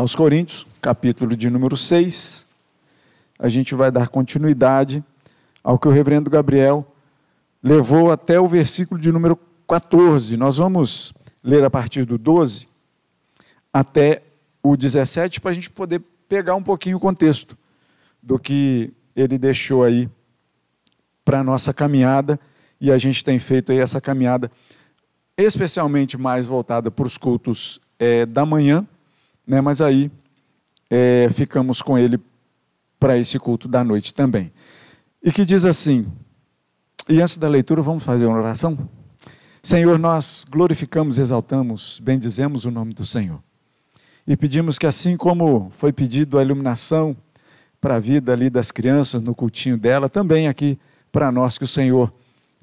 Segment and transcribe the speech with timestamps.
[0.00, 2.46] aos Coríntios, capítulo de número 6.
[3.38, 5.04] A gente vai dar continuidade
[5.62, 6.90] ao que o reverendo Gabriel
[7.62, 10.38] levou até o versículo de número 14.
[10.38, 11.12] Nós vamos
[11.44, 12.66] ler a partir do 12
[13.70, 14.22] até
[14.62, 17.54] o 17 para a gente poder pegar um pouquinho o contexto
[18.22, 20.08] do que ele deixou aí
[21.22, 22.40] para a nossa caminhada
[22.80, 24.50] e a gente tem feito aí essa caminhada
[25.36, 28.88] especialmente mais voltada para os cultos é, da manhã,
[29.50, 30.08] né, mas aí
[30.88, 32.20] é, ficamos com ele
[33.00, 34.52] para esse culto da noite também.
[35.20, 36.06] E que diz assim,
[37.08, 38.78] e antes da leitura vamos fazer uma oração?
[39.60, 43.42] Senhor, nós glorificamos, exaltamos, bendizemos o nome do Senhor.
[44.24, 47.16] E pedimos que assim como foi pedido a iluminação
[47.80, 50.78] para a vida ali das crianças no cultinho dela, também aqui
[51.10, 52.12] para nós que o Senhor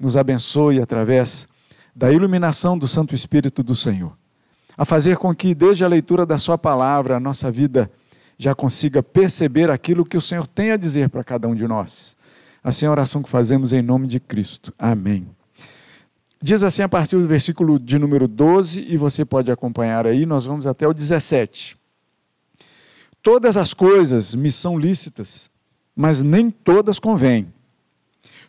[0.00, 1.46] nos abençoe através
[1.94, 4.16] da iluminação do Santo Espírito do Senhor,
[4.78, 7.88] a fazer com que, desde a leitura da Sua palavra, a nossa vida
[8.38, 12.16] já consiga perceber aquilo que o Senhor tem a dizer para cada um de nós.
[12.62, 14.72] Assim é a oração que fazemos em nome de Cristo.
[14.78, 15.26] Amém.
[16.40, 20.44] Diz assim a partir do versículo de número 12, e você pode acompanhar aí, nós
[20.44, 21.76] vamos até o 17.
[23.20, 25.50] Todas as coisas me são lícitas,
[25.96, 27.52] mas nem todas convêm.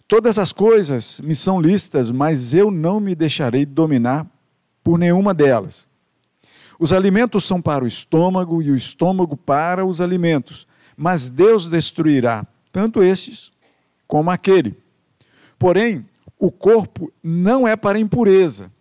[0.07, 4.27] Todas as coisas me são lícitas, mas eu não me deixarei dominar
[4.83, 5.88] por nenhuma delas.
[6.79, 12.47] Os alimentos são para o estômago e o estômago para os alimentos, mas Deus destruirá
[12.71, 13.51] tanto estes
[14.07, 14.77] como aquele.
[15.59, 16.05] Porém,
[16.39, 18.71] o corpo não é para impureza,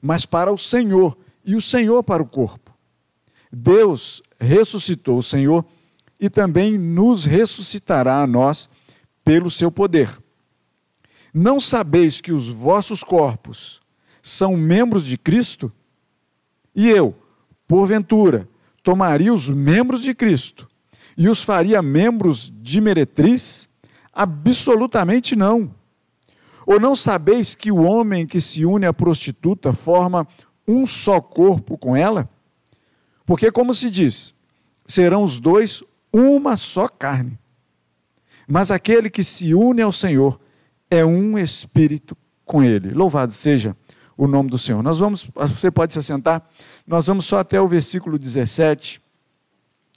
[0.00, 2.72] mas para o Senhor, e o Senhor para o corpo.
[3.50, 5.64] Deus ressuscitou o Senhor
[6.20, 8.68] e também nos ressuscitará a nós
[9.24, 10.16] pelo seu poder.
[11.34, 13.80] Não sabeis que os vossos corpos
[14.22, 15.72] são membros de Cristo?
[16.74, 17.16] E eu,
[17.68, 18.48] porventura,
[18.82, 20.66] tomaria os membros de Cristo
[21.16, 23.68] e os faria membros de meretriz?
[24.12, 25.72] Absolutamente não.
[26.66, 30.26] Ou não sabeis que o homem que se une à prostituta forma
[30.66, 32.28] um só corpo com ela?
[33.24, 34.34] Porque, como se diz,
[34.86, 35.82] serão os dois
[36.12, 37.38] uma só carne.
[38.46, 40.40] Mas aquele que se une ao Senhor
[40.90, 42.92] é um espírito com ele.
[42.92, 43.76] Louvado seja
[44.26, 44.82] nome do Senhor.
[44.82, 46.42] Nós vamos, você pode se assentar,
[46.86, 49.00] nós vamos só até o versículo 17,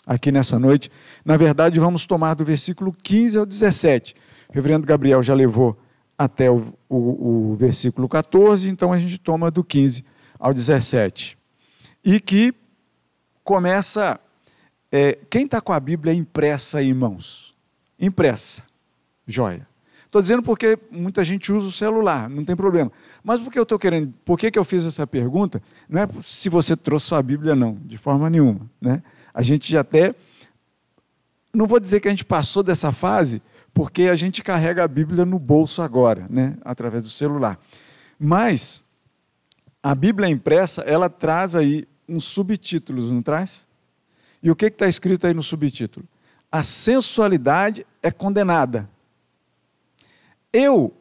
[0.06, 0.92] aqui nessa noite.
[1.26, 4.14] Na verdade, vamos tomar do versículo 15 ao 17.
[4.50, 5.78] O reverendo Gabriel já levou
[6.18, 10.06] até o, o, o versículo 14, então a gente toma do 15
[10.40, 11.38] ao 17.
[12.04, 12.54] E que
[13.44, 14.20] começa.
[14.92, 17.56] É, quem está com a Bíblia impressa aí, irmãos?
[17.98, 18.64] Impressa.
[19.26, 19.71] Joia.
[20.12, 22.92] Estou dizendo porque muita gente usa o celular, não tem problema.
[23.24, 25.64] Mas por que eu estou querendo, por que, que eu fiz essa pergunta?
[25.88, 28.70] Não é se você trouxe sua Bíblia, não, de forma nenhuma.
[28.82, 29.02] Né?
[29.34, 30.14] A gente já até.
[31.54, 33.42] Não vou dizer que a gente passou dessa fase,
[33.74, 36.58] porque a gente carrega a Bíblia no bolso agora, né?
[36.66, 37.58] através do celular.
[38.20, 38.84] Mas
[39.82, 43.66] a Bíblia impressa, ela traz aí uns subtítulos, não traz?
[44.44, 46.06] E o que está escrito aí no subtítulo?
[46.52, 48.90] A sensualidade é condenada.
[50.54, 50.94] Eu,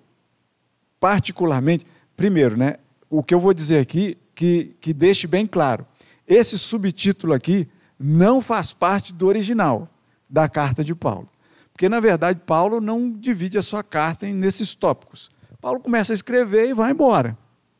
[0.98, 2.76] particularmente, primeiro, né,
[3.08, 5.84] o que eu vou dizer aqui, que, que deixe bem claro:
[6.26, 7.68] esse subtítulo aqui
[7.98, 9.88] não faz parte do original
[10.28, 11.28] da carta de Paulo.
[11.72, 15.30] Porque, na verdade, Paulo não divide a sua carta nesses tópicos.
[15.60, 17.36] Paulo começa a escrever e vai embora.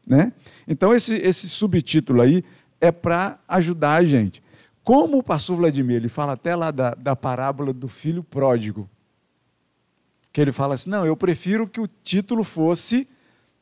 [0.07, 0.33] Né?
[0.67, 2.43] Então, esse, esse subtítulo aí
[2.81, 4.43] é para ajudar a gente.
[4.83, 8.89] Como o pastor Vladimir, ele fala até lá da, da parábola do filho pródigo
[10.33, 13.07] que ele fala assim: não, eu prefiro que o título fosse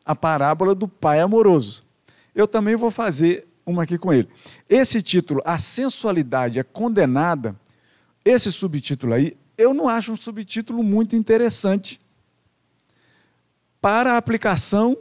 [0.04, 1.82] a parábola do pai amoroso.
[2.34, 4.28] Eu também vou fazer uma aqui com ele.
[4.68, 7.54] Esse título, A Sensualidade é Condenada,
[8.24, 12.00] esse subtítulo aí, eu não acho um subtítulo muito interessante
[13.80, 14.96] para a aplicação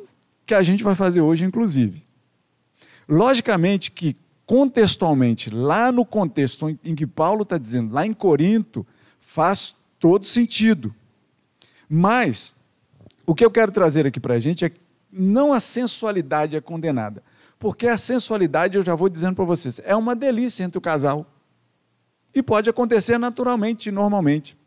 [0.46, 2.04] que a gente vai fazer hoje, inclusive.
[3.08, 8.86] Logicamente que, contextualmente, lá no contexto em que Paulo está dizendo, lá em Corinto,
[9.20, 10.94] faz todo sentido.
[11.90, 12.54] Mas,
[13.26, 14.72] o que eu quero trazer aqui para a gente é
[15.12, 17.24] não a sensualidade é condenada.
[17.60, 21.26] Porque a sensualidade, eu já vou dizendo para vocês, é uma delícia entre o casal.
[22.34, 24.58] E pode acontecer naturalmente e normalmente.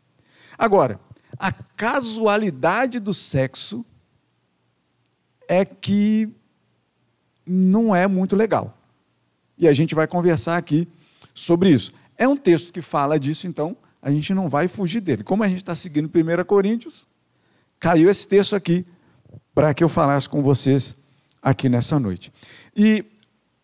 [0.57, 0.99] Agora,
[1.37, 3.85] a casualidade do sexo
[5.47, 6.29] é que
[7.45, 8.77] não é muito legal.
[9.57, 10.87] E a gente vai conversar aqui
[11.33, 11.93] sobre isso.
[12.17, 15.23] É um texto que fala disso, então a gente não vai fugir dele.
[15.23, 17.07] Como a gente está seguindo 1 Coríntios,
[17.81, 18.85] caiu esse texto aqui
[19.53, 20.95] para que eu falasse com vocês
[21.41, 22.31] aqui nessa noite.
[22.77, 23.03] E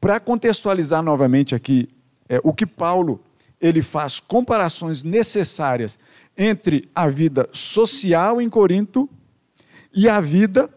[0.01, 1.87] para contextualizar novamente aqui
[2.27, 3.23] é, o que Paulo
[3.61, 5.97] ele faz comparações necessárias
[6.35, 9.09] entre a vida social em Corinto
[9.93, 10.69] e a vida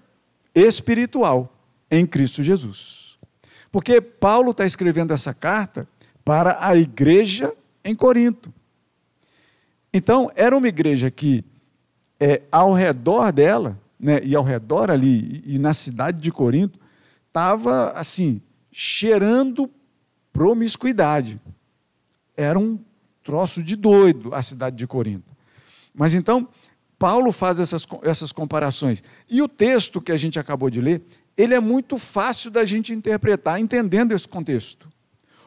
[0.55, 1.53] espiritual
[1.91, 3.19] em Cristo Jesus.
[3.73, 5.89] Porque Paulo está escrevendo essa carta
[6.25, 7.53] para a igreja
[7.85, 8.53] em Corinto.
[9.93, 11.45] Então, era uma igreja que,
[12.21, 16.79] é, ao redor dela, né, e ao redor ali, e, na cidade de Corinto,
[17.27, 19.71] estava assim, cheirando
[20.33, 21.39] promiscuidade.
[22.37, 22.79] Era um
[23.23, 25.31] troço de doido a cidade de Corinto.
[25.95, 26.47] Mas então,
[26.99, 29.03] Paulo faz essas, essas comparações.
[29.29, 31.03] E o texto que a gente acabou de ler,
[31.37, 34.89] ele é muito fácil da gente interpretar, entendendo esse contexto.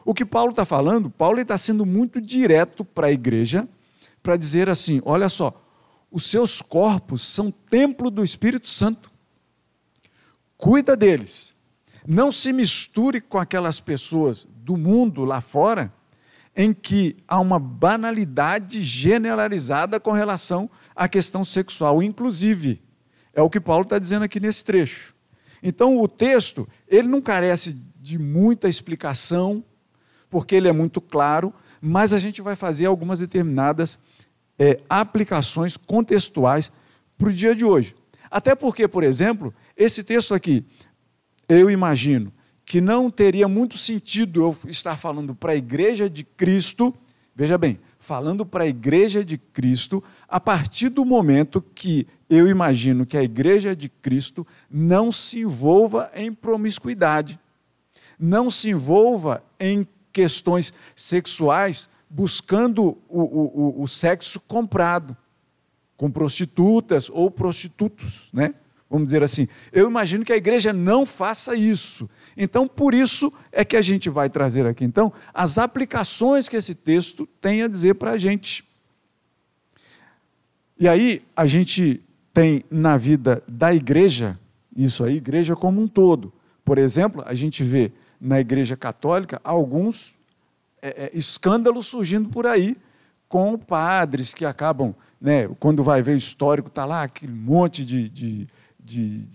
[0.04, 3.66] O que Paulo está falando, Paulo está sendo muito direto para a igreja,
[4.22, 5.63] para dizer assim: olha só,
[6.14, 9.10] os seus corpos são templo do Espírito Santo.
[10.56, 11.52] Cuida deles.
[12.06, 15.92] Não se misture com aquelas pessoas do mundo lá fora
[16.54, 22.80] em que há uma banalidade generalizada com relação à questão sexual, inclusive.
[23.32, 25.16] É o que Paulo está dizendo aqui nesse trecho.
[25.60, 29.64] Então, o texto, ele não carece de muita explicação,
[30.30, 33.98] porque ele é muito claro, mas a gente vai fazer algumas determinadas
[34.58, 36.70] é, aplicações contextuais
[37.16, 37.94] para o dia de hoje.
[38.30, 40.64] Até porque, por exemplo, esse texto aqui,
[41.48, 42.32] eu imagino
[42.64, 46.94] que não teria muito sentido eu estar falando para a igreja de Cristo,
[47.34, 53.06] veja bem, falando para a igreja de Cristo, a partir do momento que eu imagino
[53.06, 57.38] que a igreja de Cristo não se envolva em promiscuidade,
[58.18, 65.16] não se envolva em questões sexuais buscando o, o, o sexo comprado,
[65.96, 68.54] com prostitutas ou prostitutos, né?
[68.88, 69.48] Vamos dizer assim.
[69.72, 72.08] Eu imagino que a igreja não faça isso.
[72.36, 76.76] Então, por isso é que a gente vai trazer aqui, então, as aplicações que esse
[76.76, 78.64] texto tem a dizer para a gente.
[80.78, 82.00] E aí, a gente
[82.32, 84.34] tem na vida da igreja,
[84.76, 86.32] isso aí, igreja como um todo.
[86.64, 87.90] Por exemplo, a gente vê
[88.20, 90.16] na igreja católica alguns
[90.84, 92.76] é, é, escândalos surgindo por aí
[93.26, 98.06] com padres que acabam, né, quando vai ver o histórico, está lá aquele monte de,
[98.10, 98.46] de,
[98.78, 99.26] de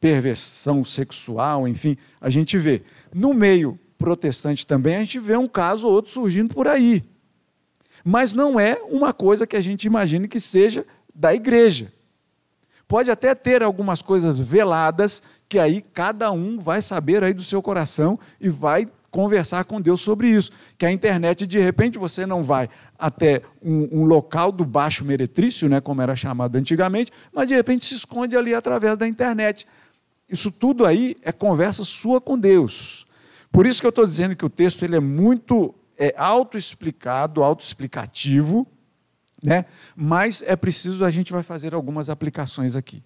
[0.00, 2.82] perversão sexual, enfim, a gente vê.
[3.14, 7.04] No meio protestante também, a gente vê um caso ou outro surgindo por aí.
[8.02, 11.92] Mas não é uma coisa que a gente imagine que seja da igreja.
[12.88, 17.60] Pode até ter algumas coisas veladas que aí cada um vai saber aí do seu
[17.60, 20.50] coração e vai conversar com Deus sobre isso.
[20.76, 22.68] Que a internet, de repente, você não vai
[22.98, 27.86] até um, um, local do baixo meretrício, né, como era chamado antigamente, mas de repente
[27.86, 29.66] se esconde ali através da internet.
[30.28, 33.06] Isso tudo aí é conversa sua com Deus.
[33.50, 38.66] Por isso que eu estou dizendo que o texto ele é muito é, autoexplicado, autoexplicativo,
[39.42, 39.64] né?
[39.96, 43.02] mas é preciso, a gente vai fazer algumas aplicações aqui.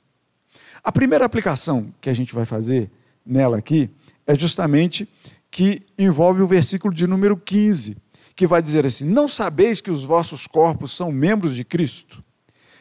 [0.82, 2.90] A primeira aplicação que a gente vai fazer
[3.24, 3.88] nela aqui
[4.26, 5.08] é justamente
[5.50, 7.96] que envolve o versículo de número 15,
[8.36, 12.22] que vai dizer assim: Não sabeis que os vossos corpos são membros de Cristo?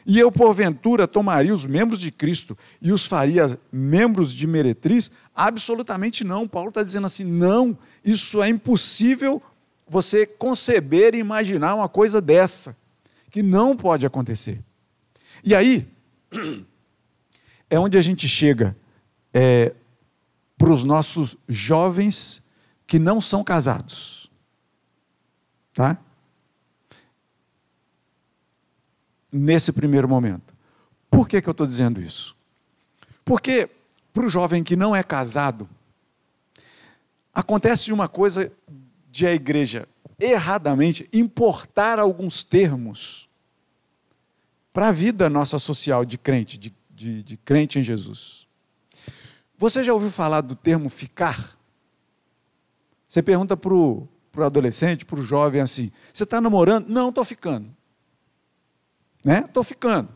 [0.06, 5.10] E eu, porventura, tomaria os membros de Cristo e os faria membros de meretriz?
[5.34, 6.48] Absolutamente não.
[6.48, 9.42] Paulo está dizendo assim: não, isso é impossível
[9.88, 12.76] você conceber e imaginar uma coisa dessa,
[13.30, 14.60] que não pode acontecer.
[15.42, 15.86] E aí,
[17.68, 18.76] é onde a gente chega
[19.34, 19.72] é,
[20.56, 22.40] para os nossos jovens
[22.90, 24.28] que não são casados.
[25.72, 25.96] Tá?
[29.30, 30.52] Nesse primeiro momento.
[31.08, 32.34] Por que, que eu estou dizendo isso?
[33.24, 33.70] Porque
[34.12, 35.70] para o jovem que não é casado,
[37.32, 38.52] acontece uma coisa
[39.08, 43.28] de a igreja erradamente importar alguns termos
[44.72, 48.48] para a vida nossa social de crente, de, de, de crente em Jesus.
[49.56, 51.59] Você já ouviu falar do termo ficar?
[53.10, 56.88] Você pergunta para o adolescente, para o jovem assim: você está namorando?
[56.88, 57.68] Não, estou ficando.
[59.24, 59.42] Né?
[59.44, 60.08] Estou ficando.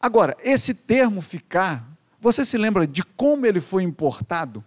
[0.00, 1.86] Agora, esse termo ficar,
[2.18, 4.64] você se lembra de como ele foi importado?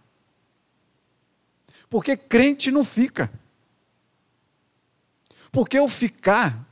[1.90, 3.32] Porque crente não fica.
[5.52, 6.64] Porque o ficar,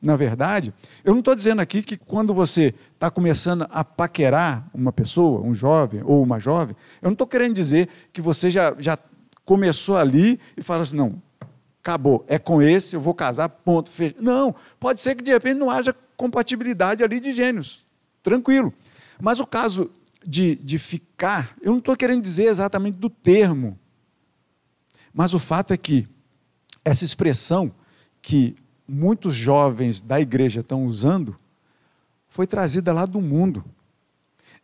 [0.00, 2.74] na verdade, eu não estou dizendo aqui que quando você
[3.04, 7.52] está começando a paquerar uma pessoa, um jovem ou uma jovem, eu não estou querendo
[7.52, 8.98] dizer que você já, já
[9.44, 11.22] começou ali e fala assim, não,
[11.82, 14.16] acabou, é com esse, eu vou casar, ponto, fecha.
[14.18, 17.84] Não, pode ser que de repente não haja compatibilidade ali de gênios,
[18.22, 18.72] tranquilo.
[19.20, 19.90] Mas o caso
[20.26, 23.78] de, de ficar, eu não estou querendo dizer exatamente do termo,
[25.12, 26.08] mas o fato é que
[26.82, 27.70] essa expressão
[28.22, 28.56] que
[28.88, 31.36] muitos jovens da igreja estão usando
[32.34, 33.64] foi trazida lá do mundo,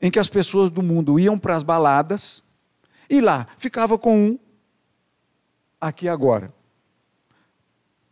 [0.02, 2.42] em que as pessoas do mundo iam para as baladas
[3.08, 4.38] e lá ficava com um
[5.80, 6.52] aqui agora.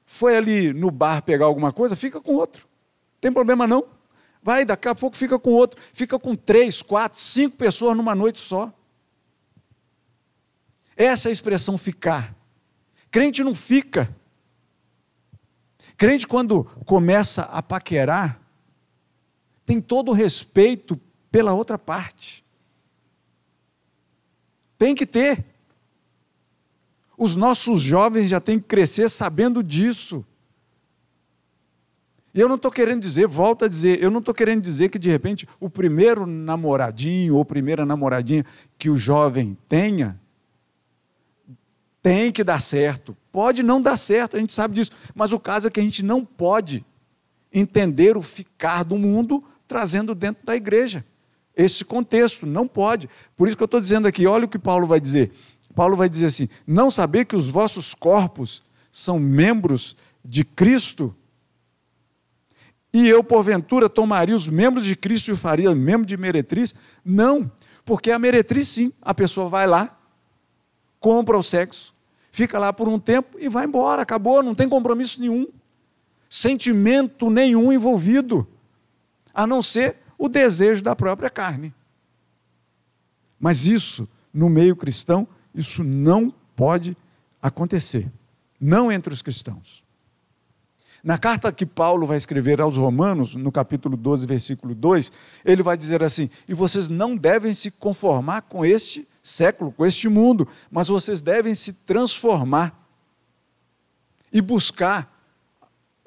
[0.07, 2.69] Foi ali no bar pegar alguma coisa, fica com outro.
[3.21, 3.85] Tem problema não.
[4.41, 5.81] Vai, daqui a pouco fica com outro.
[5.93, 8.73] Fica com três, quatro, cinco pessoas numa noite só.
[10.97, 12.33] Essa é a expressão ficar.
[13.11, 14.09] Crente não fica.
[15.97, 18.41] Crente, quando começa a paquerar,
[19.69, 20.99] tem todo o respeito
[21.31, 22.43] pela outra parte.
[24.79, 25.45] Tem que ter.
[27.19, 30.25] Os nossos jovens já têm que crescer sabendo disso.
[32.33, 34.99] E eu não estou querendo dizer, volto a dizer, eu não estou querendo dizer que
[34.99, 38.47] de repente o primeiro namoradinho ou primeira namoradinha
[38.79, 40.19] que o jovem tenha
[42.03, 43.15] tem que dar certo.
[43.31, 44.93] Pode não dar certo, a gente sabe disso.
[45.15, 46.83] Mas o caso é que a gente não pode
[47.53, 51.05] entender o ficar do mundo trazendo dentro da igreja.
[51.55, 53.09] Esse contexto, não pode.
[53.37, 55.31] Por isso que eu estou dizendo aqui, olha o que Paulo vai dizer.
[55.75, 61.15] Paulo vai dizer assim: não saber que os vossos corpos são membros de Cristo?
[62.93, 66.75] E eu, porventura, tomaria os membros de Cristo e faria membro de meretriz?
[67.05, 67.51] Não,
[67.85, 69.97] porque a meretriz, sim, a pessoa vai lá,
[70.99, 71.93] compra o sexo,
[72.33, 75.47] fica lá por um tempo e vai embora, acabou, não tem compromisso nenhum,
[76.29, 78.47] sentimento nenhum envolvido,
[79.39, 81.73] a não ser o desejo da própria carne.
[83.39, 86.97] Mas isso, no meio cristão, isso não pode
[87.41, 88.11] acontecer.
[88.61, 89.85] Não entre os cristãos.
[91.05, 95.13] Na carta que Paulo vai escrever aos Romanos, no capítulo 12, versículo 2,
[95.45, 100.09] ele vai dizer assim: E vocês não devem se conformar com este século, com este
[100.09, 102.77] mundo, mas vocês devem se transformar
[104.33, 105.18] e buscar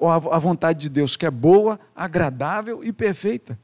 [0.08, 3.58] a vontade de Deus, que é boa, agradável e perfeita.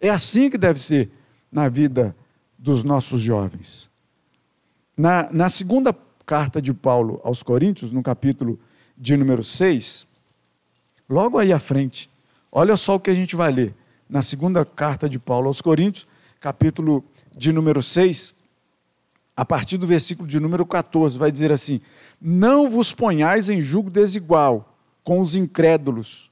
[0.00, 1.10] É assim que deve ser
[1.50, 2.16] na vida
[2.58, 3.90] dos nossos jovens.
[4.96, 8.58] Na, na segunda carta de Paulo aos Coríntios, no capítulo
[8.96, 10.06] de número 6,
[11.08, 12.08] logo aí à frente,
[12.52, 13.74] olha só o que a gente vai ler.
[14.08, 16.06] Na segunda carta de Paulo aos Coríntios,
[16.38, 17.04] capítulo
[17.36, 18.34] de número 6,
[19.40, 21.80] a partir do versículo de número 14, vai dizer assim:
[22.20, 26.30] Não vos ponhais em julgo desigual com os incrédulos,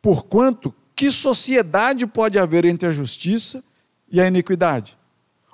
[0.00, 3.62] porquanto que sociedade pode haver entre a justiça
[4.10, 4.96] e a iniquidade?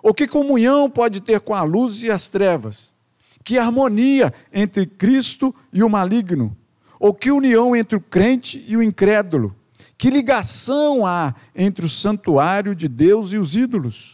[0.04, 2.94] Ou que comunhão pode ter com a luz e as trevas?
[3.42, 6.56] Que harmonia entre Cristo e o maligno?
[7.00, 9.52] Ou que união entre o crente e o incrédulo?
[9.98, 14.13] Que ligação há entre o santuário de Deus e os ídolos?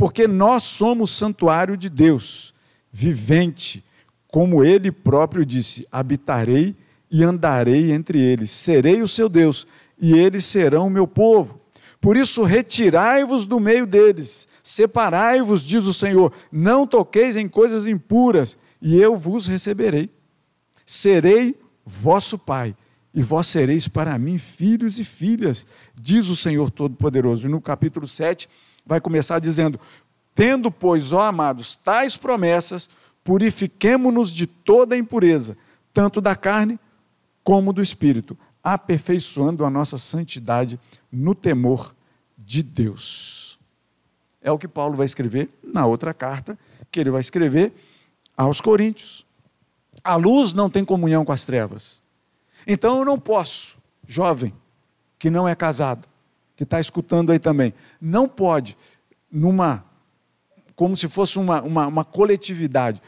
[0.00, 2.54] Porque nós somos santuário de Deus,
[2.90, 3.84] vivente,
[4.28, 6.74] como ele próprio disse: habitarei
[7.10, 9.66] e andarei entre eles, serei o seu Deus,
[10.00, 11.60] e eles serão o meu povo.
[12.00, 18.56] Por isso, retirai-vos do meio deles, separai-vos, diz o Senhor, não toqueis em coisas impuras,
[18.80, 20.08] e eu vos receberei.
[20.86, 22.74] Serei vosso Pai,
[23.12, 27.46] e vós sereis para mim filhos e filhas, diz o Senhor Todo-Poderoso.
[27.46, 28.48] E no capítulo 7,
[28.90, 29.78] vai começar dizendo:
[30.34, 32.90] Tendo, pois, ó amados, tais promessas,
[33.22, 35.56] purifiquemo-nos de toda impureza,
[35.94, 36.78] tanto da carne
[37.44, 40.78] como do espírito, aperfeiçoando a nossa santidade
[41.10, 41.94] no temor
[42.36, 43.58] de Deus.
[44.42, 46.58] É o que Paulo vai escrever na outra carta
[46.90, 47.72] que ele vai escrever
[48.36, 49.24] aos Coríntios.
[50.02, 52.02] A luz não tem comunhão com as trevas.
[52.66, 53.76] Então eu não posso,
[54.08, 54.52] jovem,
[55.18, 56.08] que não é casado,
[56.60, 58.76] que está escutando aí também, não pode,
[59.32, 59.82] numa,
[60.76, 63.00] como se fosse uma, uma, uma coletividade,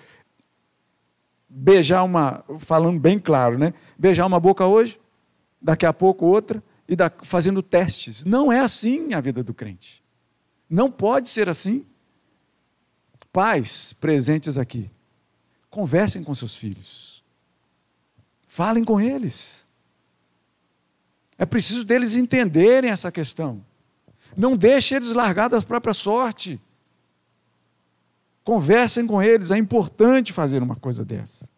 [1.46, 3.74] beijar uma, falando bem claro, né?
[3.98, 4.98] Beijar uma boca hoje,
[5.60, 8.24] daqui a pouco outra, e da, fazendo testes.
[8.24, 10.02] Não é assim a vida do crente.
[10.66, 11.84] Não pode ser assim.
[13.30, 14.90] Pais presentes aqui,
[15.68, 17.22] conversem com seus filhos.
[18.46, 19.61] Falem com eles.
[21.42, 23.64] É preciso deles entenderem essa questão.
[24.36, 26.60] Não deixe eles largar da própria sorte.
[28.44, 31.48] Conversem com eles, é importante fazer uma coisa dessa.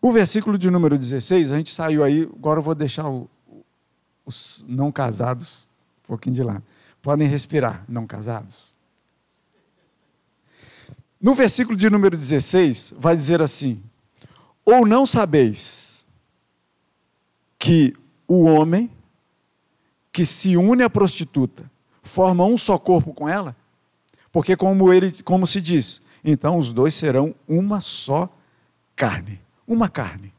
[0.00, 3.28] O versículo de número 16, a gente saiu aí, agora eu vou deixar o,
[4.24, 5.66] os não casados
[6.04, 6.62] um pouquinho de lado.
[7.02, 8.72] Podem respirar, não casados.
[11.20, 13.82] No versículo de número 16, vai dizer assim:
[14.66, 16.04] Ou não sabeis
[17.56, 17.94] que
[18.26, 18.90] o homem
[20.12, 21.70] que se une à prostituta
[22.02, 23.56] forma um só corpo com ela?
[24.32, 28.28] Porque como ele, como se diz, então os dois serão uma só
[28.96, 30.34] carne, uma carne.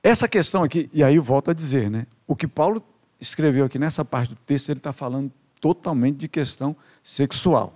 [0.00, 2.06] Essa questão aqui, e aí volto a dizer, né?
[2.28, 2.80] O que Paulo
[3.20, 7.75] escreveu aqui nessa parte do texto, ele está falando totalmente de questão sexual.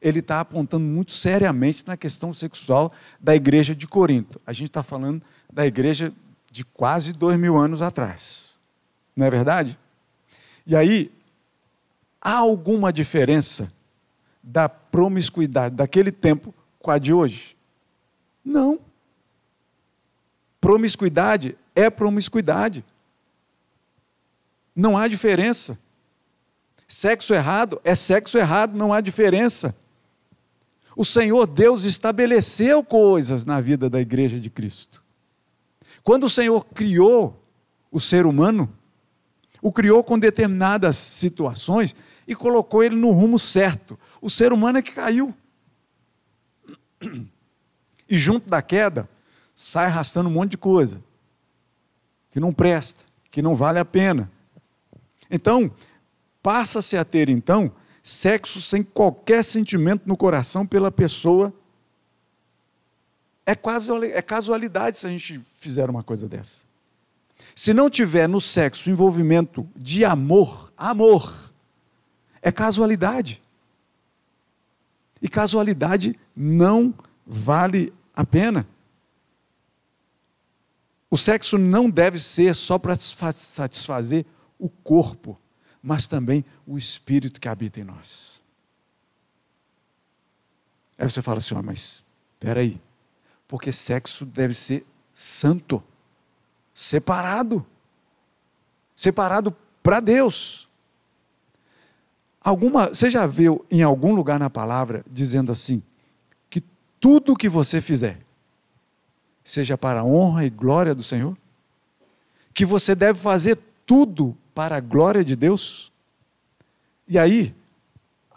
[0.00, 4.40] Ele está apontando muito seriamente na questão sexual da igreja de Corinto.
[4.46, 6.12] A gente está falando da igreja
[6.50, 8.58] de quase dois mil anos atrás.
[9.14, 9.78] Não é verdade?
[10.66, 11.10] E aí,
[12.20, 13.72] há alguma diferença
[14.42, 17.56] da promiscuidade daquele tempo com a de hoje?
[18.44, 18.80] Não.
[20.60, 22.84] Promiscuidade é promiscuidade.
[24.74, 25.78] Não há diferença.
[26.86, 29.74] Sexo errado é sexo errado, não há diferença.
[30.96, 35.02] O Senhor Deus estabeleceu coisas na vida da igreja de Cristo.
[36.02, 37.42] Quando o Senhor criou
[37.90, 38.72] o ser humano,
[39.62, 41.94] o criou com determinadas situações
[42.26, 43.98] e colocou ele no rumo certo.
[44.20, 45.34] O ser humano é que caiu.
[48.08, 49.08] E junto da queda,
[49.54, 51.00] sai arrastando um monte de coisa
[52.30, 54.30] que não presta, que não vale a pena.
[55.30, 55.70] Então,
[56.42, 61.52] passa-se a ter então sexo sem qualquer sentimento no coração pela pessoa.
[63.44, 66.64] É quase é casualidade se a gente fizer uma coisa dessa.
[67.54, 71.52] Se não tiver no sexo envolvimento de amor, amor,
[72.40, 73.42] é casualidade.
[75.20, 76.94] E casualidade não
[77.26, 78.66] vale a pena.
[81.10, 84.24] O sexo não deve ser só para satisfazer
[84.58, 85.38] o corpo,
[85.82, 88.40] mas também o espírito que habita em nós.
[90.98, 92.80] Aí você fala assim: oh, mas espera aí,
[93.48, 94.84] porque sexo deve ser
[95.14, 95.82] santo,
[96.74, 97.64] separado,
[98.94, 100.68] separado para Deus.
[102.42, 105.82] Alguma, você já viu em algum lugar na palavra dizendo assim
[106.48, 106.62] que
[106.98, 108.18] tudo que você fizer
[109.44, 111.36] seja para a honra e glória do Senhor?
[112.54, 115.90] Que você deve fazer tudo para a glória de Deus?
[117.08, 117.54] E aí,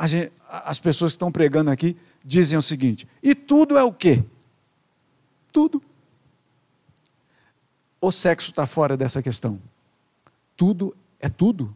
[0.06, 4.24] gente, as pessoas que estão pregando aqui dizem o seguinte: e tudo é o quê?
[5.52, 5.84] Tudo.
[8.00, 9.60] O sexo está fora dessa questão.
[10.56, 11.76] Tudo é tudo.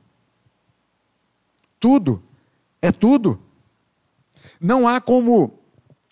[1.77, 2.23] Tudo
[2.81, 3.38] é tudo.
[4.62, 5.60] Não há como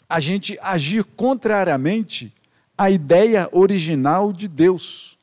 [0.10, 2.34] a gente agir contrariamente
[2.78, 5.18] a ideia original de Deus.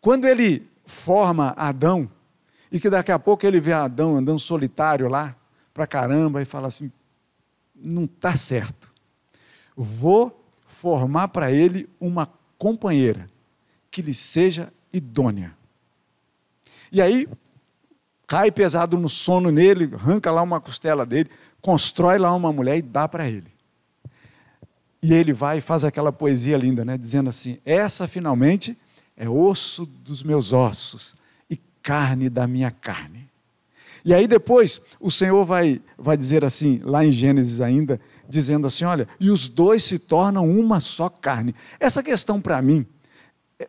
[0.00, 2.10] Quando ele forma Adão,
[2.70, 5.34] e que daqui a pouco ele vê Adão andando solitário lá,
[5.72, 6.92] para caramba, e fala assim:
[7.74, 8.90] não está certo.
[9.76, 12.28] Vou formar para ele uma
[12.58, 13.28] companheira
[13.90, 15.56] que lhe seja idônea.
[16.90, 17.28] E aí,
[18.26, 22.82] cai pesado no sono nele, arranca lá uma costela dele, constrói lá uma mulher e
[22.82, 23.52] dá para ele.
[25.02, 26.98] E ele vai e faz aquela poesia linda, né?
[26.98, 28.76] dizendo assim: Essa finalmente
[29.16, 31.14] é osso dos meus ossos
[31.82, 33.28] carne da minha carne.
[34.04, 38.84] E aí depois o Senhor vai, vai dizer assim, lá em Gênesis ainda, dizendo assim:
[38.84, 41.54] olha, e os dois se tornam uma só carne.
[41.80, 42.86] Essa questão para mim,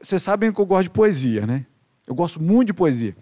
[0.02, 1.66] vocês sabem que eu gosto de poesia, né?
[2.06, 3.16] Eu gosto muito de poesia.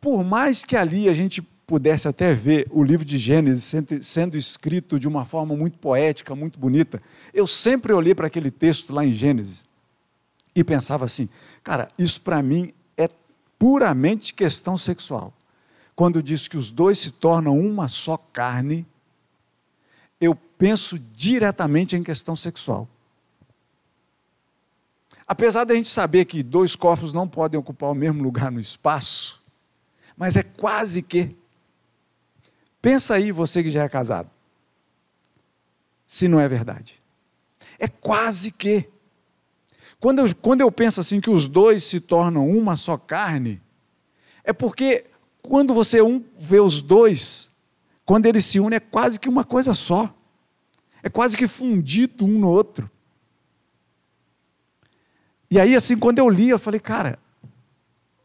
[0.00, 5.00] Por mais que ali a gente pudesse até ver o livro de Gênesis sendo escrito
[5.00, 7.00] de uma forma muito poética, muito bonita,
[7.32, 9.64] eu sempre olhei para aquele texto lá em Gênesis
[10.54, 11.28] e pensava assim:
[11.62, 12.72] cara, isso para mim é
[13.58, 15.32] puramente questão sexual.
[15.94, 18.86] Quando diz que os dois se tornam uma só carne,
[20.20, 22.88] eu penso diretamente em questão sexual.
[25.26, 29.42] Apesar da gente saber que dois corpos não podem ocupar o mesmo lugar no espaço,
[30.16, 31.34] mas é quase que
[32.84, 34.28] Pensa aí, você que já é casado.
[36.06, 37.00] Se não é verdade.
[37.78, 38.86] É quase que.
[40.04, 43.62] Quando eu, quando eu penso assim que os dois se tornam uma só carne,
[44.44, 45.06] é porque
[45.40, 47.50] quando você um vê os dois,
[48.04, 50.14] quando eles se unem, é quase que uma coisa só.
[51.02, 52.90] É quase que fundido um no outro.
[55.50, 57.18] E aí, assim, quando eu li, eu falei, cara,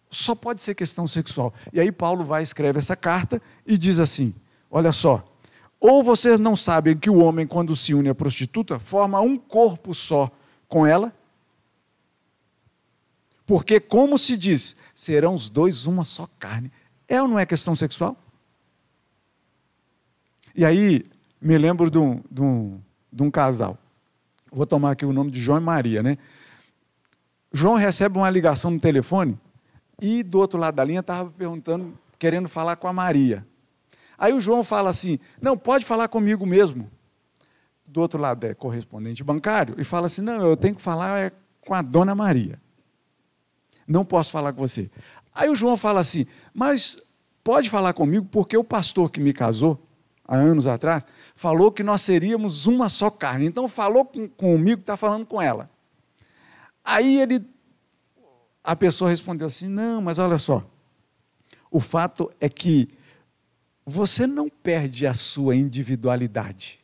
[0.09, 1.53] só pode ser questão sexual.
[1.71, 4.35] E aí Paulo vai escreve essa carta e diz assim:
[4.69, 5.25] Olha só.
[5.79, 9.95] Ou vocês não sabem que o homem, quando se une à prostituta, forma um corpo
[9.95, 10.29] só
[10.67, 11.17] com ela?
[13.49, 16.71] Porque, como se diz, serão os dois uma só carne.
[17.07, 18.15] É ou não é questão sexual?
[20.53, 21.01] E aí,
[21.41, 22.79] me lembro de um, de um,
[23.11, 23.75] de um casal.
[24.51, 26.19] Vou tomar aqui o nome de João e Maria, né?
[27.51, 29.35] João recebe uma ligação no telefone
[29.99, 33.43] e do outro lado da linha estava perguntando, querendo falar com a Maria.
[34.15, 36.87] Aí o João fala assim: Não, pode falar comigo mesmo.
[37.83, 41.31] Do outro lado é correspondente bancário e fala assim: Não, eu tenho que falar é
[41.61, 42.61] com a dona Maria.
[43.89, 44.87] Não posso falar com você.
[45.33, 47.01] Aí o João fala assim: Mas
[47.43, 49.83] pode falar comigo porque o pastor que me casou,
[50.23, 53.47] há anos atrás, falou que nós seríamos uma só carne.
[53.47, 55.67] Então falou com, comigo, está falando com ela.
[56.85, 57.43] Aí ele,
[58.63, 60.63] a pessoa respondeu assim: Não, mas olha só.
[61.71, 62.89] O fato é que
[63.83, 66.79] você não perde a sua individualidade.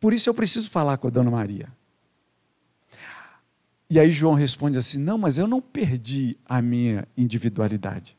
[0.00, 1.68] Por isso eu preciso falar com a dona Maria.
[3.88, 8.16] E aí João responde assim: Não, mas eu não perdi a minha individualidade.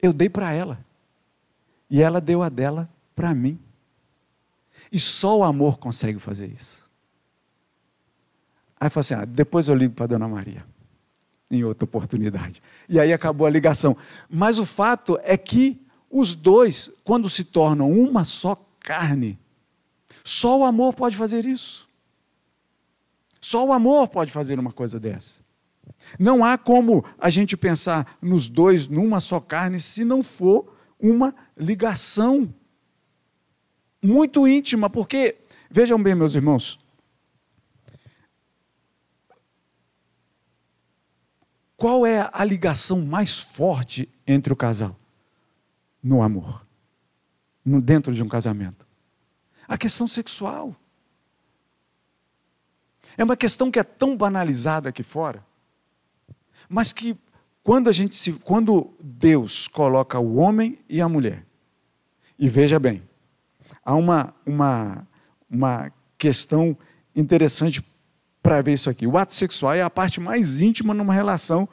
[0.00, 0.78] Eu dei para ela.
[1.90, 3.58] E ela deu a dela para mim.
[4.90, 6.84] E só o amor consegue fazer isso.
[8.78, 10.64] Aí fala assim: ah, depois eu ligo para a dona Maria,
[11.50, 12.62] em outra oportunidade.
[12.88, 13.96] E aí acabou a ligação.
[14.28, 19.38] Mas o fato é que os dois, quando se tornam uma só carne,
[20.22, 21.85] só o amor pode fazer isso.
[23.46, 25.40] Só o amor pode fazer uma coisa dessa.
[26.18, 31.32] Não há como a gente pensar nos dois numa só carne se não for uma
[31.56, 32.52] ligação
[34.02, 35.36] muito íntima, porque,
[35.70, 36.76] vejam bem, meus irmãos,
[41.76, 44.96] qual é a ligação mais forte entre o casal?
[46.02, 46.66] No amor,
[47.64, 48.84] no, dentro de um casamento.
[49.68, 50.74] A questão sexual.
[53.16, 55.44] É uma questão que é tão banalizada aqui fora,
[56.68, 57.16] mas que
[57.62, 61.44] quando a gente se, quando Deus coloca o homem e a mulher,
[62.38, 63.02] e veja bem,
[63.82, 65.06] há uma, uma,
[65.50, 66.76] uma questão
[67.14, 67.84] interessante
[68.42, 69.06] para ver isso aqui.
[69.06, 71.68] O ato sexual é a parte mais íntima numa relação,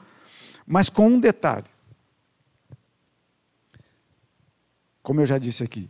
[0.65, 1.67] mas com um detalhe.
[5.01, 5.89] Como eu já disse aqui,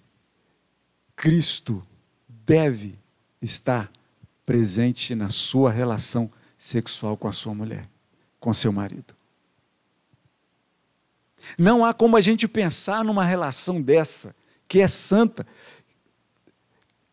[1.15, 1.85] Cristo
[2.27, 2.99] deve
[3.41, 3.91] estar
[4.45, 7.87] presente na sua relação sexual com a sua mulher,
[8.39, 9.15] com seu marido.
[11.57, 14.35] Não há como a gente pensar numa relação dessa,
[14.67, 15.45] que é santa.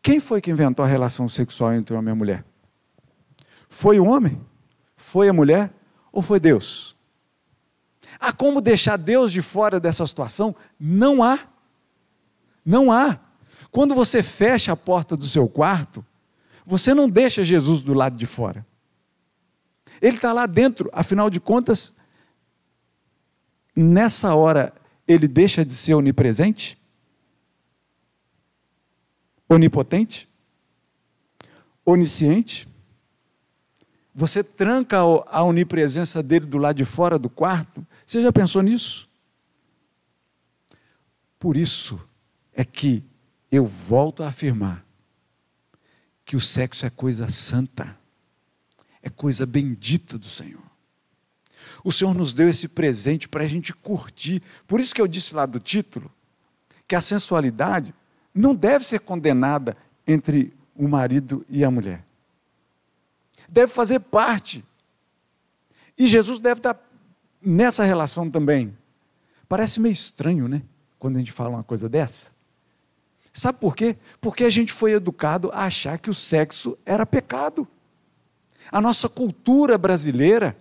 [0.01, 2.45] Quem foi que inventou a relação sexual entre homem e mulher?
[3.67, 4.41] Foi o homem?
[4.95, 5.73] Foi a mulher?
[6.11, 6.95] Ou foi Deus?
[8.19, 10.55] Há como deixar Deus de fora dessa situação?
[10.79, 11.39] Não há.
[12.65, 13.19] Não há.
[13.69, 16.05] Quando você fecha a porta do seu quarto,
[16.71, 18.65] você não deixa Jesus do lado de fora.
[20.01, 21.93] Ele está lá dentro, afinal de contas,
[23.75, 24.73] nessa hora
[25.05, 26.81] ele deixa de ser onipresente?
[29.49, 30.29] Onipotente?
[31.85, 32.69] Onisciente?
[34.15, 37.85] Você tranca a onipresença dele do lado de fora do quarto?
[38.05, 39.09] Você já pensou nisso?
[41.37, 41.99] Por isso
[42.53, 43.03] é que
[43.51, 44.85] eu volto a afirmar
[46.31, 47.93] que o sexo é coisa santa,
[49.03, 50.63] é coisa bendita do Senhor.
[51.83, 54.41] O Senhor nos deu esse presente para a gente curtir.
[54.65, 56.09] Por isso que eu disse lá do título
[56.87, 57.93] que a sensualidade
[58.33, 59.75] não deve ser condenada
[60.07, 62.01] entre o marido e a mulher.
[63.49, 64.63] Deve fazer parte.
[65.97, 66.79] E Jesus deve estar
[67.41, 68.73] nessa relação também.
[69.49, 70.61] Parece meio estranho, né?
[70.97, 72.31] Quando a gente fala uma coisa dessa.
[73.33, 73.95] Sabe por quê?
[74.19, 77.67] Porque a gente foi educado a achar que o sexo era pecado.
[78.71, 80.57] A nossa cultura brasileira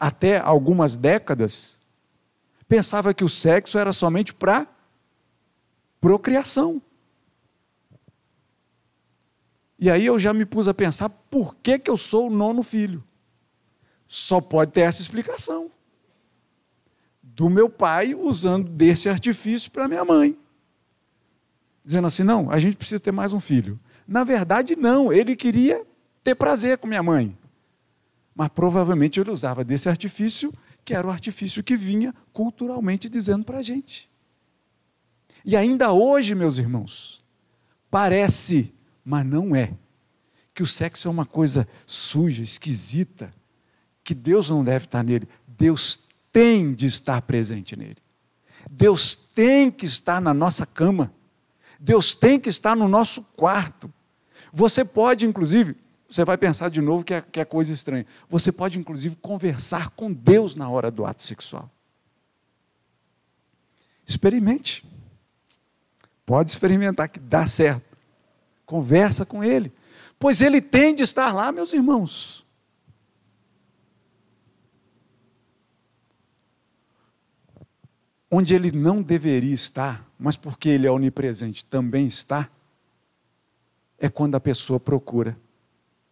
[0.00, 1.78] até algumas décadas,
[2.66, 4.66] pensava que o sexo era somente para
[6.00, 6.80] procriação.
[9.78, 12.62] E aí eu já me pus a pensar por que, que eu sou o nono
[12.62, 13.04] filho.
[14.08, 15.70] Só pode ter essa explicação.
[17.22, 20.36] Do meu pai usando desse artifício para minha mãe.
[21.84, 23.78] Dizendo assim: não, a gente precisa ter mais um filho.
[24.06, 25.84] Na verdade, não, ele queria
[26.22, 27.36] ter prazer com minha mãe
[28.40, 30.50] mas provavelmente ele usava desse artifício,
[30.82, 34.08] que era o artifício que vinha culturalmente dizendo para a gente.
[35.44, 37.22] E ainda hoje, meus irmãos,
[37.90, 38.72] parece,
[39.04, 39.74] mas não é,
[40.54, 43.30] que o sexo é uma coisa suja, esquisita,
[44.02, 45.28] que Deus não deve estar nele.
[45.46, 46.00] Deus
[46.32, 47.98] tem de estar presente nele.
[48.70, 51.12] Deus tem que estar na nossa cama.
[51.80, 53.90] Deus tem que estar no nosso quarto.
[54.52, 55.74] Você pode, inclusive,
[56.06, 58.04] você vai pensar de novo que é, que é coisa estranha.
[58.28, 61.70] Você pode, inclusive, conversar com Deus na hora do ato sexual.
[64.06, 64.84] Experimente.
[66.26, 67.96] Pode experimentar que dá certo.
[68.66, 69.72] Conversa com Ele.
[70.18, 72.44] Pois Ele tem de estar lá, meus irmãos.
[78.30, 82.48] Onde ele não deveria estar, mas porque ele é onipresente também está,
[83.98, 85.36] é quando a pessoa procura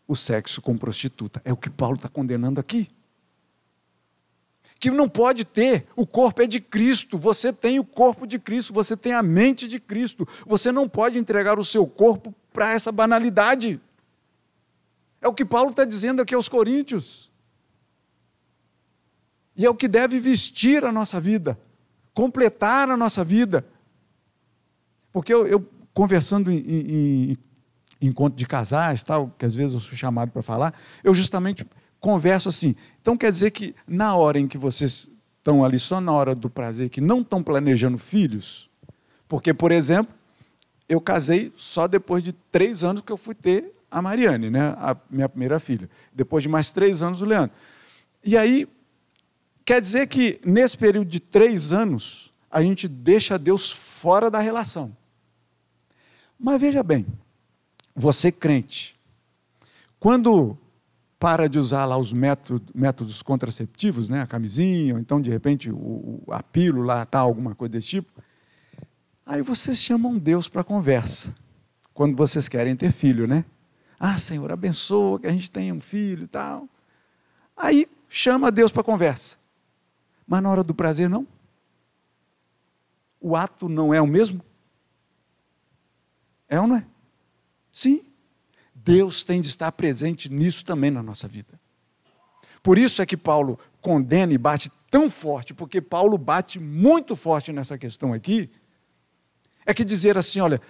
[0.07, 1.41] o sexo com prostituta.
[1.45, 2.91] É o que Paulo está condenando aqui.
[4.81, 8.73] Que não pode ter, o corpo é de Cristo, você tem o corpo de Cristo,
[8.73, 12.93] você tem a mente de Cristo, você não pode entregar o seu corpo para essa
[12.93, 13.81] banalidade.
[15.21, 17.31] É o que Paulo está dizendo aqui aos Coríntios.
[19.57, 21.59] E é o que deve vestir a nossa vida,
[22.19, 23.65] completar a nossa vida.
[25.13, 27.39] Porque eu, eu conversando em, em,
[28.01, 31.65] em, encontro de casais, tal, que às vezes eu sou chamado para falar, eu justamente
[32.01, 32.75] converso assim.
[33.01, 36.51] Então quer dizer que na hora em que vocês estão ali só na hora do
[36.51, 38.69] prazer, que não estão planejando filhos,
[39.29, 40.13] porque, por exemplo,
[40.89, 44.97] eu casei só depois de três anos que eu fui ter a Mariane, né, a
[45.09, 45.89] minha primeira filha.
[46.13, 47.55] Depois de mais três anos, o Leandro.
[48.25, 48.67] E aí,
[49.69, 54.97] quer dizer que nesse período de três anos, a gente deixa Deus fora da relação.
[56.41, 57.07] Mas veja bem,
[57.95, 58.99] você crente,
[60.01, 60.57] quando
[61.19, 65.71] para de usar lá os métodos, métodos contraceptivos, né, a camisinha, ou então de repente
[65.71, 68.11] o, a pílula, tal, alguma coisa desse tipo,
[69.27, 71.35] aí vocês chamam Deus para conversa,
[71.93, 73.45] quando vocês querem ter filho, né?
[74.01, 76.67] Ah, Senhor, abençoa que a gente tenha um filho e tal.
[77.55, 79.37] Aí chama Deus para conversa.
[80.29, 81.27] Mas na hora do prazer, não?
[83.19, 84.45] O ato não é o mesmo?
[86.47, 86.87] É ou não é?
[87.73, 88.03] Sim.
[88.75, 91.59] Deus tem de estar presente nisso também na nossa vida.
[92.63, 97.51] Por isso é que Paulo condena e bate tão forte, porque Paulo bate muito forte
[97.51, 98.51] nessa questão aqui.
[99.65, 100.61] É que dizer assim: olha,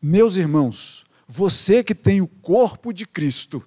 [0.00, 3.66] meus irmãos, você que tem o corpo de Cristo,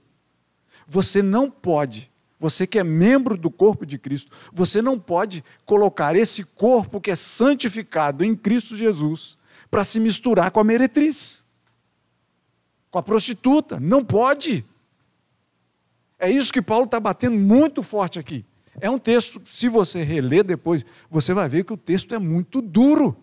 [0.88, 2.12] você não pode,
[2.46, 7.10] você que é membro do corpo de Cristo, você não pode colocar esse corpo que
[7.10, 9.36] é santificado em Cristo Jesus
[9.72, 11.44] para se misturar com a meretriz,
[12.92, 13.80] com a prostituta.
[13.80, 14.64] Não pode.
[16.20, 18.46] É isso que Paulo está batendo muito forte aqui.
[18.80, 22.62] É um texto, se você reler depois, você vai ver que o texto é muito
[22.62, 23.18] duro.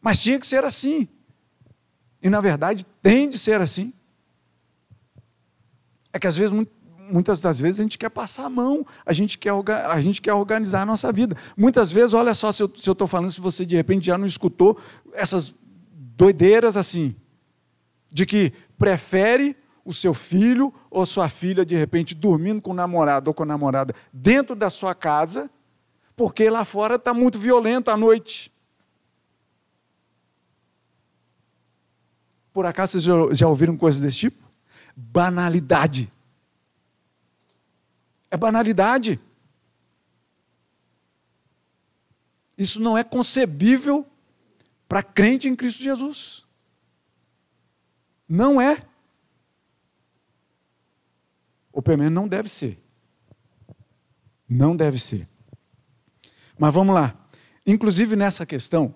[0.00, 1.06] Mas tinha que ser assim.
[2.22, 3.92] E, na verdade, tem de ser assim.
[6.14, 6.66] É que, às vezes,
[7.10, 10.32] muitas das vezes, a gente quer passar a mão, a gente quer, a gente quer
[10.32, 11.36] organizar a nossa vida.
[11.56, 14.78] Muitas vezes, olha só se eu estou falando, se você de repente já não escutou
[15.12, 15.52] essas
[16.16, 17.14] doideiras assim,
[18.10, 23.28] de que prefere o seu filho ou sua filha, de repente, dormindo com o namorado
[23.28, 25.50] ou com a namorada dentro da sua casa,
[26.14, 28.52] porque lá fora está muito violento à noite.
[32.52, 34.44] Por acaso vocês já, ouviram coisas desse tipo?
[34.96, 36.10] Banalidade.
[38.30, 39.18] É banalidade.
[42.56, 44.06] Isso não é concebível
[44.88, 46.46] para crente em Cristo Jesus.
[48.28, 48.82] Não é.
[51.72, 52.78] Ou pelo menos não deve ser.
[54.48, 55.26] Não deve ser.
[56.58, 57.14] Mas vamos lá.
[57.66, 58.94] Inclusive nessa questão,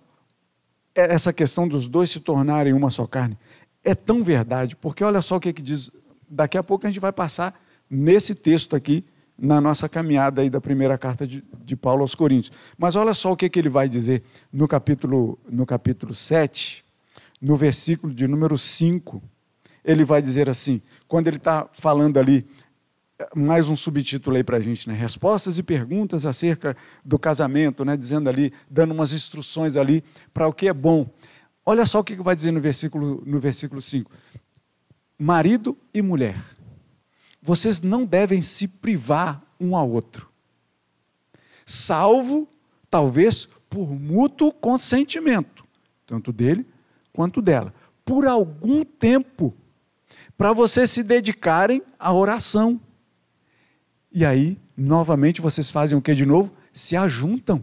[0.95, 3.39] é, essa questão dos dois se tornarem uma só carne
[3.85, 5.91] é tão verdade, porque olha só o que, que diz.
[6.29, 9.05] Daqui a pouco a gente vai passar nesse texto aqui,
[9.39, 12.57] na nossa caminhada aí da primeira carta de, de Paulo aos Coríntios.
[12.79, 16.85] Mas olha só o que, que ele vai dizer no capítulo, no capítulo 7,
[17.41, 19.23] no versículo de número 5.
[19.85, 22.47] Ele vai dizer assim, quando ele está falando ali
[23.35, 24.95] mais um subtítulo aí para a gente, né?
[24.95, 27.97] Respostas e perguntas acerca do casamento, né?
[27.97, 31.09] Dizendo ali, dando umas instruções ali para o que é bom.
[31.65, 34.11] Olha só o que vai dizer no versículo, no versículo 5.
[35.19, 36.37] Marido e mulher,
[37.45, 40.29] vocês não devem se privar um ao outro,
[41.67, 42.49] salvo,
[42.91, 45.65] talvez, por mútuo consentimento,
[46.07, 46.67] tanto dele
[47.13, 47.73] quanto dela,
[48.05, 49.55] por algum tempo,
[50.37, 52.81] para vocês se dedicarem à oração
[54.15, 56.53] e aí, novamente, vocês fazem o que de novo?
[56.73, 57.61] Se ajuntam.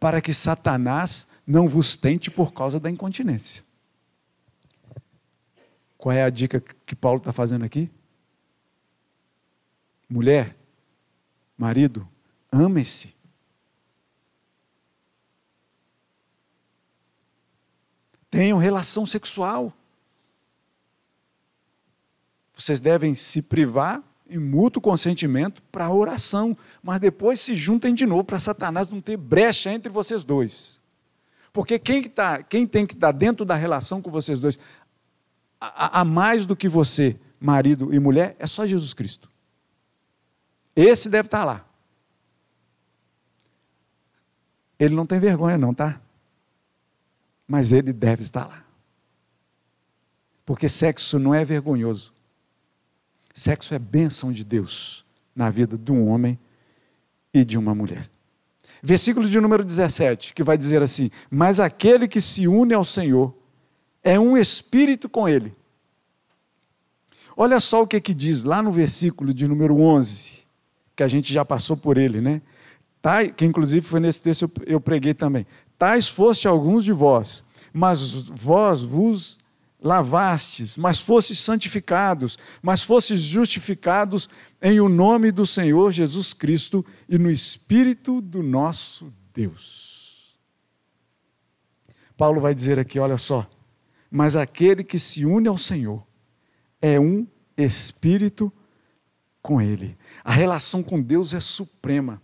[0.00, 3.62] Para que Satanás não vos tente por causa da incontinência.
[5.98, 7.90] Qual é a dica que Paulo está fazendo aqui?
[10.08, 10.56] Mulher,
[11.56, 12.08] marido,
[12.50, 13.14] amem-se.
[18.30, 19.72] Tenham relação sexual.
[22.52, 28.06] Vocês devem se privar em mútuo consentimento para a oração, mas depois se juntem de
[28.06, 30.80] novo para Satanás não ter brecha entre vocês dois.
[31.52, 34.58] Porque quem, que tá, quem tem que estar dentro da relação com vocês dois,
[35.60, 39.30] a, a mais do que você, marido e mulher, é só Jesus Cristo.
[40.74, 41.64] Esse deve estar lá.
[44.78, 46.00] Ele não tem vergonha, não, tá?
[47.46, 48.64] Mas ele deve estar lá.
[50.44, 52.12] Porque sexo não é vergonhoso.
[53.32, 56.38] Sexo é bênção de Deus na vida de um homem
[57.32, 58.10] e de uma mulher.
[58.82, 63.34] Versículo de número 17, que vai dizer assim: Mas aquele que se une ao Senhor
[64.02, 65.52] é um espírito com ele.
[67.36, 70.43] Olha só o que, que diz lá no versículo de número 11,
[70.94, 72.40] que a gente já passou por ele, né?
[73.36, 75.46] Que inclusive foi nesse texto eu, preguei também.
[75.78, 79.38] Tais foste alguns de vós, mas vós vos
[79.82, 84.30] lavastes, mas fostes santificados, mas fostes justificados
[84.62, 90.38] em o nome do Senhor Jesus Cristo e no Espírito do nosso Deus.
[92.16, 93.46] Paulo vai dizer aqui, olha só,
[94.10, 96.02] mas aquele que se une ao Senhor
[96.80, 97.26] é um
[97.56, 98.52] espírito
[99.44, 99.94] com Ele.
[100.24, 102.20] A relação com Deus é suprema.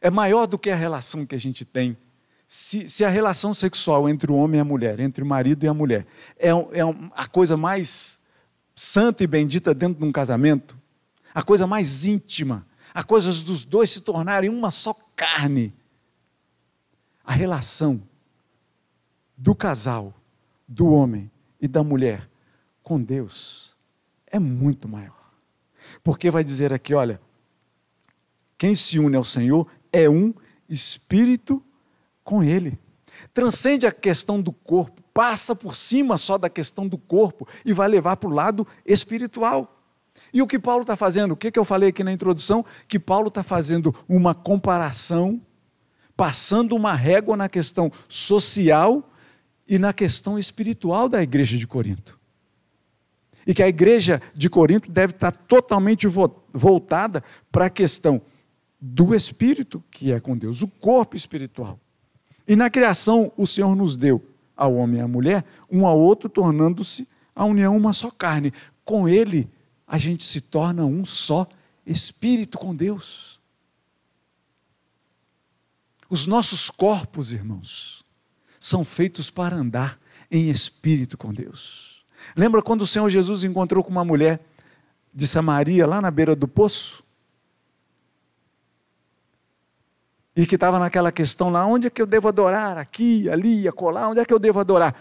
[0.00, 1.98] É maior do que a relação que a gente tem
[2.46, 5.68] se, se, a relação sexual entre o homem e a mulher, entre o marido e
[5.68, 6.06] a mulher,
[6.38, 6.82] é, é
[7.16, 8.20] a coisa mais
[8.74, 10.76] santa e bendita dentro de um casamento,
[11.32, 15.72] a coisa mais íntima, a coisa dos dois se tornarem uma só carne,
[17.24, 18.02] a relação
[19.34, 20.12] do casal,
[20.68, 22.28] do homem e da mulher
[22.82, 23.74] com Deus
[24.26, 25.21] é muito maior.
[26.02, 27.20] Porque vai dizer aqui, olha,
[28.58, 30.32] quem se une ao Senhor é um
[30.68, 31.62] espírito
[32.22, 32.78] com Ele.
[33.34, 37.88] Transcende a questão do corpo, passa por cima só da questão do corpo e vai
[37.88, 39.78] levar para o lado espiritual.
[40.32, 41.32] E o que Paulo está fazendo?
[41.32, 42.64] O que, que eu falei aqui na introdução?
[42.88, 45.40] Que Paulo está fazendo uma comparação,
[46.16, 49.10] passando uma régua na questão social
[49.66, 52.18] e na questão espiritual da igreja de Corinto.
[53.46, 56.06] E que a igreja de Corinto deve estar totalmente
[56.52, 58.22] voltada para a questão
[58.80, 61.78] do espírito, que é com Deus, o corpo espiritual.
[62.46, 64.24] E na criação, o Senhor nos deu
[64.56, 68.52] ao homem e à mulher, um ao outro, tornando-se a união uma só carne.
[68.84, 69.48] Com Ele,
[69.86, 71.46] a gente se torna um só
[71.86, 73.40] espírito com Deus.
[76.08, 78.04] Os nossos corpos, irmãos,
[78.60, 79.98] são feitos para andar
[80.30, 81.91] em espírito com Deus.
[82.36, 84.40] Lembra quando o Senhor Jesus encontrou com uma mulher
[85.12, 87.02] de Samaria, lá na beira do poço?
[90.34, 92.78] e que estava naquela questão lá, onde é que eu devo adorar?
[92.78, 94.98] Aqui, ali, acolá, onde é que eu devo adorar?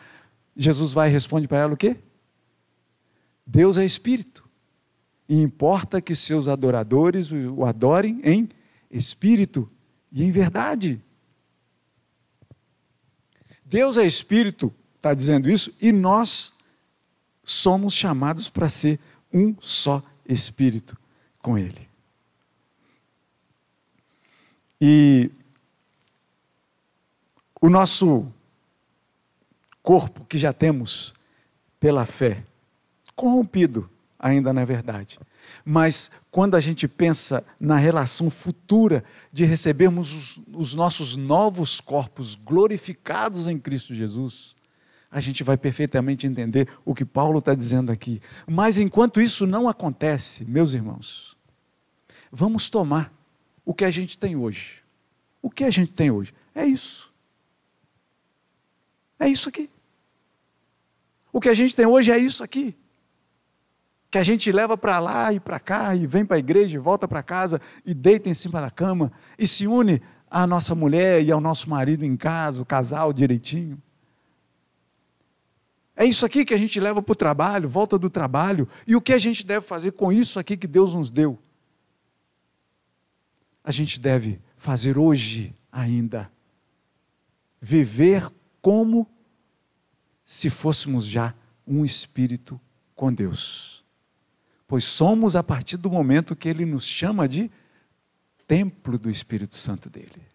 [0.56, 1.96] Jesus vai e responde para ela o quê?
[3.46, 4.48] Deus é espírito.
[5.28, 8.50] E importa que seus adoradores o adorem em
[8.90, 9.70] espírito
[10.12, 11.02] e em verdade.
[13.64, 16.52] Deus é espírito, está dizendo isso, e nós
[17.52, 19.00] somos chamados para ser
[19.34, 20.98] um só espírito
[21.42, 21.88] com Ele.
[24.80, 25.30] E
[27.60, 28.26] o nosso
[29.84, 31.14] corpo que já temos
[31.80, 32.44] pela fé,
[33.16, 35.20] corrompido ainda na verdade.
[35.66, 42.36] Mas quando a gente pensa na relação futura de recebermos os, os, nossos novos corpos
[42.36, 44.56] glorificados em Cristo Jesus,
[45.12, 48.22] a gente vai perfeitamente entender o que Paulo está dizendo aqui.
[48.48, 51.36] Mas enquanto isso não acontece, meus irmãos,
[52.32, 53.14] vamos tomar
[53.66, 54.80] o que a gente tem hoje.
[55.42, 56.34] O que a gente tem hoje?
[56.56, 57.12] É isso.
[59.20, 59.70] É isso aqui.
[61.34, 62.76] O que a gente tem hoje é isso aqui.
[64.10, 66.82] Que a gente leva para lá e para cá, e vem para a igreja, e
[66.82, 71.24] volta para casa, e deita em cima da cama, e se une à nossa mulher
[71.24, 73.82] e ao nosso marido em casa, o casal direitinho.
[76.02, 79.02] É isso aqui que a gente leva para o trabalho, volta do trabalho, e o
[79.02, 81.40] que a gente deve fazer com isso aqui que Deus nos deu?
[83.64, 86.32] a gente deve fazer hoje ainda.
[87.60, 88.30] Viver
[88.62, 89.08] como
[90.26, 91.34] se fôssemos já
[91.66, 92.60] um espírito
[92.96, 93.84] com Deus.
[94.68, 97.52] Pois somos a partir do momento que Ele nos chama de
[98.48, 100.28] templo do Espírito Santo dele.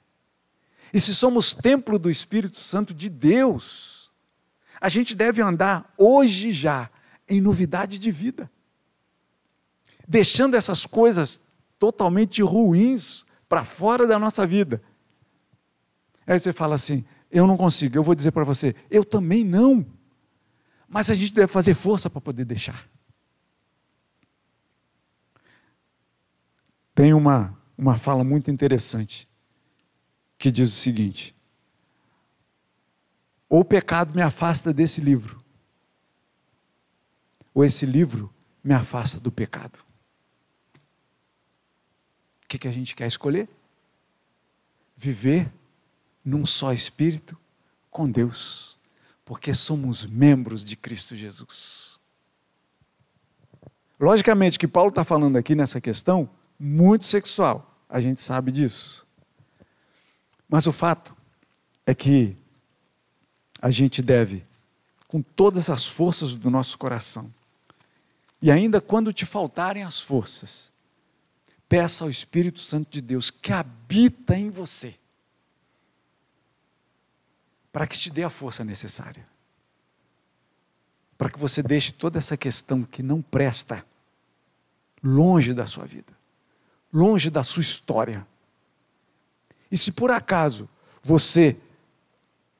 [0.93, 3.96] E se somos templo do Espírito Santo de Deus,
[4.81, 6.91] a gente deve andar hoje já
[7.29, 8.51] em novidade de vida,
[10.07, 11.41] deixando essas coisas
[11.79, 14.83] totalmente ruins para fora da nossa vida.
[16.27, 17.97] Aí você fala assim: eu não consigo.
[17.97, 19.87] Eu vou dizer para você: eu também não.
[20.89, 22.89] Mas a gente deve fazer força para poder deixar.
[26.95, 29.29] Tem uma, uma fala muito interessante
[30.39, 31.36] que diz o seguinte:
[33.49, 35.43] ou o pecado me afasta desse livro,
[37.55, 38.33] ou esse livro
[38.63, 39.79] me afasta do pecado.
[42.45, 43.49] O que, que a gente quer escolher?
[44.97, 45.53] Viver
[46.25, 47.39] num só espírito
[47.91, 48.77] com Deus,
[49.25, 52.01] porque somos membros de Cristo Jesus.
[53.99, 56.29] Logicamente que Paulo está falando aqui nessa questão
[56.59, 59.07] muito sexual, a gente sabe disso.
[60.49, 61.17] Mas o fato
[61.85, 62.37] é que
[63.67, 64.47] a gente deve,
[65.09, 67.35] com todas as forças do nosso coração,
[68.41, 70.73] e ainda quando te faltarem as forças,
[71.69, 74.95] peça ao Espírito Santo de Deus que habita em você,
[77.73, 79.25] para que te dê a força necessária.
[81.19, 83.85] Para que você deixe toda essa questão que não presta
[85.03, 86.13] longe da sua vida,
[86.93, 88.25] longe da sua história.
[89.73, 90.69] E se por acaso
[91.03, 91.57] você,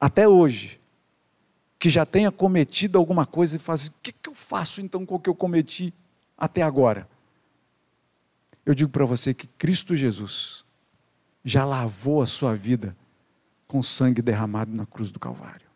[0.01, 0.81] até hoje,
[1.79, 5.15] que já tenha cometido alguma coisa e faz, o que, que eu faço então com
[5.15, 5.93] o que eu cometi
[6.37, 7.07] até agora?
[8.65, 10.65] Eu digo para você que Cristo Jesus
[11.43, 12.95] já lavou a sua vida
[13.67, 15.67] com sangue derramado na cruz do Calvário.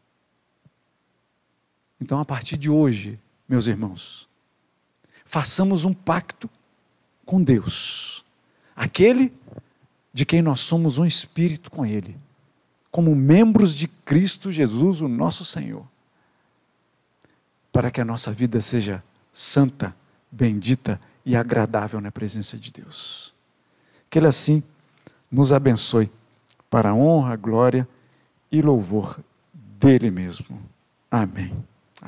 [1.99, 4.27] Então, a partir de hoje, meus irmãos,
[5.23, 6.49] façamos um pacto
[7.25, 8.25] com Deus,
[8.75, 9.31] aquele
[10.11, 12.17] de quem nós somos um espírito com Ele,
[12.91, 15.85] como membros de Cristo Jesus, o nosso Senhor
[17.71, 19.95] para que a nossa vida seja santa,
[20.29, 23.33] bendita e agradável na presença de Deus.
[24.09, 24.61] Que Ele assim
[25.31, 26.11] nos abençoe
[26.69, 27.87] para a honra, glória
[28.51, 29.19] e louvor
[29.53, 30.61] dele mesmo.
[31.09, 31.53] Amém.